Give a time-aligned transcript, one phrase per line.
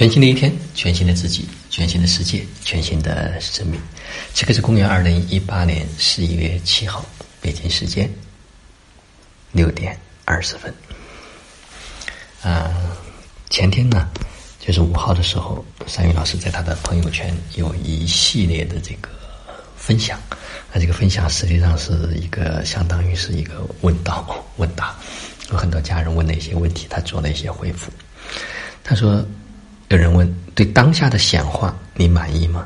[0.00, 3.78] 全新的一天，全新的自己，全新的世界，全新的生命。
[4.32, 7.04] 这个是公元二零一八年十一月七号，
[7.38, 8.10] 北京时间
[9.52, 9.94] 六点
[10.24, 10.74] 二十分。
[12.40, 12.96] 啊，
[13.50, 14.08] 前天呢，
[14.58, 19.10] 就是五号的时候，三云老师在他的朋友圈有一系列的这个
[19.76, 20.18] 分享。
[20.72, 24.24] 那这个分享实际上是一个相当于是一个问答
[24.56, 24.96] 问答，
[25.50, 27.92] 有很多家人问了一些问题，他做了一些回复。
[28.82, 29.22] 他说
[29.90, 32.64] ：“有人问，对当下的显化你满意吗？”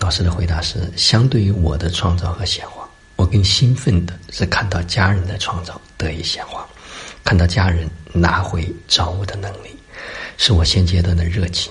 [0.00, 6.66] 老师的回答是：相对于我的创造和显化，我更兴奋的是看到家人的创造得以显化，
[7.22, 9.76] 看到家人拿回造物的能力，
[10.38, 11.70] 是我现阶段的热情。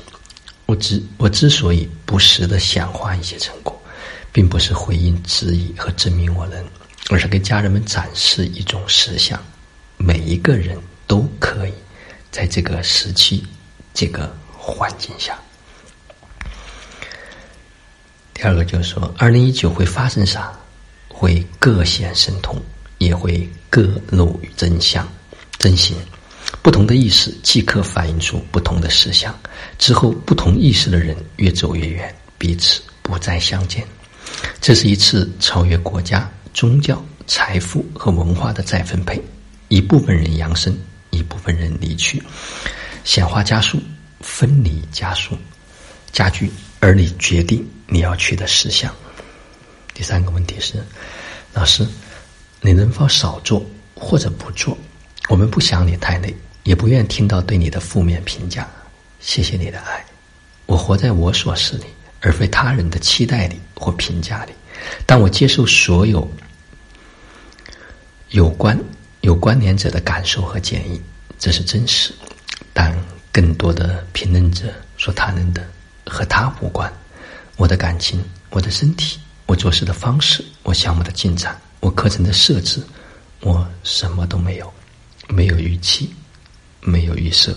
[0.68, 3.78] 我之我之所以不时的显化一些成果。
[4.34, 6.66] 并不是回应质疑和证明我能，
[7.10, 9.38] 而是给家人们展示一种实相：
[9.98, 11.74] 每一个人都可以
[12.32, 13.46] 在这个时期、
[13.94, 15.40] 这个环境下。
[18.34, 20.52] 第二个就是说，二零一九会发生啥？
[21.08, 22.60] 会各显神通，
[22.98, 25.08] 也会各露真相、
[25.60, 25.96] 真心。
[26.64, 29.38] 不同的意识即刻反映出不同的实相，
[29.78, 33.86] 之后不同意识的人越走越远，彼此不再相见。
[34.60, 39.22] 这是一次超越国家、宗教、财富和文化的再分配，
[39.68, 40.76] 一部分人扬升，
[41.12, 42.22] 一部分人离去，
[43.04, 43.82] 显化加速，
[44.20, 45.38] 分离加速，
[46.12, 48.94] 加剧，而你决定你要去的事项。
[49.94, 50.84] 第三个问题是，
[51.54, 51.88] 老师，
[52.62, 54.78] 你能否少做或者不做？
[55.30, 58.70] 我们不想你太累，也不愿听到对你的负面评价。
[59.20, 60.06] 谢谢你的爱，
[60.66, 61.86] 我活在我所是里。
[62.24, 64.52] 而非他人的期待里或评价里，
[65.08, 66.32] 当我接受所有
[68.30, 68.80] 有关
[69.22, 71.02] 有关联者的感受和建议，
[71.40, 72.14] 这是真实。
[72.74, 72.96] 但
[73.32, 75.66] 更多的评论者说他人的
[76.06, 76.92] 和他无关。
[77.58, 82.82] 我的感情，我的身体，我做事的方式，我项目的进展，我课程的设置，
[83.42, 84.74] 我什么都没有，
[85.28, 86.10] 没有预期，
[86.80, 87.56] 没有预设，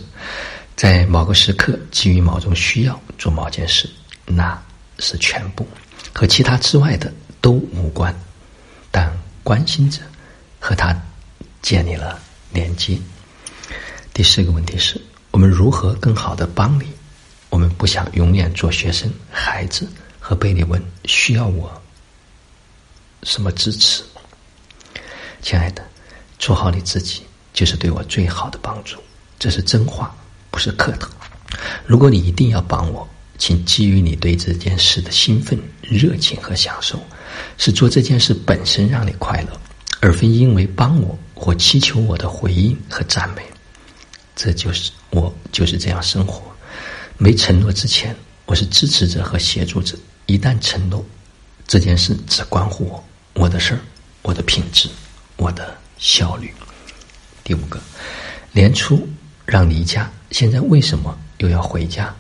[0.77, 3.89] 在某个时刻基于某种需要做某件事。
[4.27, 4.61] 那
[4.99, 5.67] 是全部，
[6.13, 8.15] 和其他之外的都无关，
[8.91, 9.11] 但
[9.43, 10.01] 关心者
[10.59, 10.95] 和他
[11.63, 12.19] 建立了
[12.53, 12.99] 连接。
[14.15, 14.99] 第四个问题是
[15.33, 16.87] 我们如何更好的帮你？
[17.51, 19.89] 我们不想永远做学生、孩子
[20.21, 21.69] 和贝利问需要我
[23.25, 24.05] 什么支持？
[25.43, 25.85] 亲爱的，
[26.39, 27.23] 做好你自己
[27.53, 28.99] 就是对我最好的帮助。
[29.37, 30.15] 这是真话，
[30.49, 31.09] 不是客套。
[31.85, 33.07] 如果你一定要帮我。
[33.37, 36.97] 请基于你对这件事的兴奋、热情和享受，
[37.59, 39.61] 是做这件事本身让你快乐，
[39.99, 43.43] 而非因为帮我或祈求我的回应和赞美。
[44.37, 46.43] 这就是我就是这样生活。
[47.17, 48.15] 没承诺之前，
[48.47, 49.97] 我是支持者和协助者；
[50.27, 51.05] 一旦承诺，
[51.67, 53.81] 这件事只关乎我、我的事儿、
[54.23, 54.89] 我的品质、
[55.37, 56.53] 我的效率。
[57.45, 57.81] 第五个，
[58.51, 59.09] 年初
[59.47, 62.15] 让离家，现在为什么又要回家？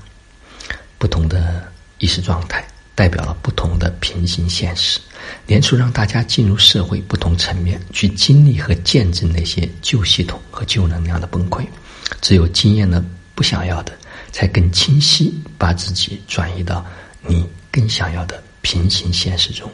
[0.99, 5.01] 不同的意识状态代表了不同的平行现实。
[5.47, 11.65] 年初让大家进入社会不同层面，去经历和见证那些旧系统和旧能量的崩溃。
[12.21, 13.93] 只有经验了不想要的，
[14.33, 16.85] 才更清晰把自己转移到
[17.23, 19.71] 你更想要的平行现实中。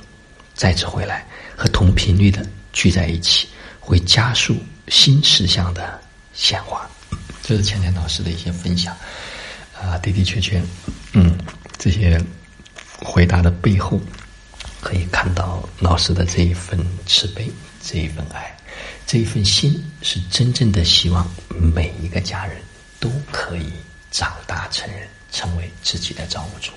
[0.54, 4.56] 再次回来和同频率的聚在一起，会加速
[4.88, 6.00] 新实相的
[6.32, 6.88] 显化。
[7.42, 8.94] 这是前天老师的一些分享。
[9.80, 10.62] 啊，的的确确，
[11.14, 11.38] 嗯，
[11.78, 12.22] 这些
[12.98, 13.98] 回答的背后，
[14.90, 17.48] 可以看到老师的这一份慈悲，
[17.80, 18.56] 这一份爱，
[19.06, 22.60] 这一份心，是真正的希望每一个家人
[22.98, 23.70] 都可以
[24.10, 26.72] 长大成人，成为自己的造物主。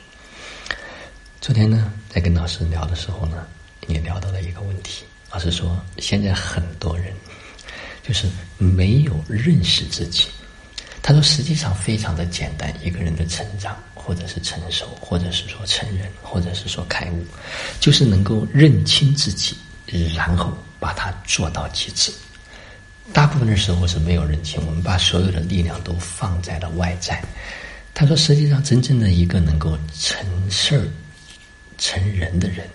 [1.41, 3.47] 昨天呢，在跟老师聊的时候呢，
[3.87, 7.11] 也聊到了一个问题，老师说，现在很多人
[8.07, 8.27] 就是
[8.59, 10.27] 没有认识自己。
[11.05, 17.25] 他说：“实际上非常的简单，一个人的成长，或者是成熟，或者是说成人，或者是说开悟，
[17.81, 19.57] 就是能够认清自己，
[20.15, 22.09] 然后把它做到极致。
[23.11, 27.21] 大部分的时候是没有认清，我们把所有的力量都放在了外在。
[27.93, 30.87] 他说，实际上真正的一个能够成事儿、
[31.77, 32.65] 成人的人，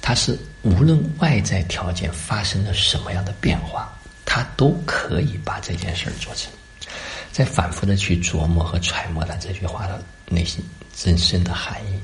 [0.00, 6.50] 他是无论外在条件发生了什么样的变化，他都可以把这件事儿做成。”
[7.32, 10.62] 在反复的去琢磨和揣摩他这句话的内心
[10.94, 11.98] 真深的含义，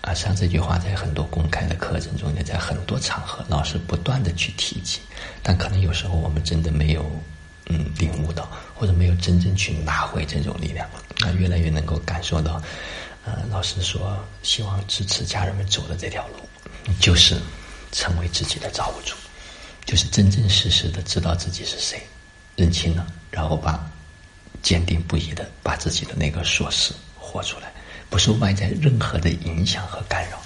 [0.00, 4.98] 啊，像这句话在很多公开的课程中，也在很多场合，老师不断的去提及，
[5.40, 7.08] 但可能有时候我们真的没有
[7.66, 10.88] 嗯领悟到，或者没有真正去拿回这种力量，
[11.20, 12.60] 那越来越能够感受到，
[13.24, 17.40] 呃，老师说希望支持家人们走的这条路，就是
[17.92, 19.14] 成为自己的造物主，
[19.84, 22.02] 就是真真实实的知道自己是谁，
[22.56, 23.88] 认清了，然后把
[24.62, 27.72] 坚定不移的把自己的那个说事活出来，
[28.08, 30.40] 不受外在任何的影响和干扰。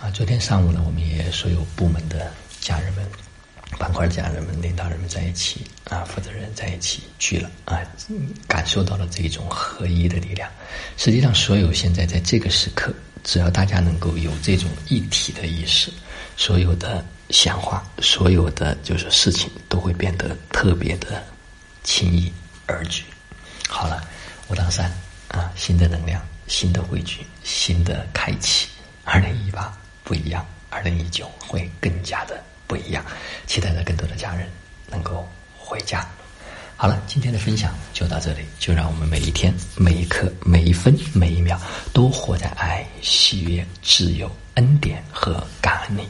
[0.00, 3.06] 啊，昨天上午呢，我们也所有部门的家人们、
[3.78, 7.80] 板块家人们、领导人们在一起啊，负责人在一起聚了啊，
[8.48, 10.50] 感受到了这种合一的力量。
[10.96, 12.92] 实际上，所有现在在这个时刻，
[13.22, 15.92] 只要大家能够有这种一体的意识，
[16.36, 21.22] 所有的想法、所有的就是事情，都会变得特别的
[21.82, 22.32] 轻易
[22.66, 23.04] 而举。
[23.68, 24.02] 好了，
[24.48, 24.92] 武当山
[25.28, 28.68] 啊，新的能量、新的汇聚、新的开启，
[29.04, 29.72] 二零一八。
[30.04, 33.04] 不一样，二零一九会更加的不一样。
[33.46, 34.50] 期待着更多的家人
[34.90, 35.26] 能够
[35.56, 36.04] 回家。
[36.76, 41.58] 好了，今天的分享就到这里，就让我们每一天、每一刻、每一分、每一秒，
[41.92, 46.08] 都活在爱、喜悦、自由、恩典和感恩里。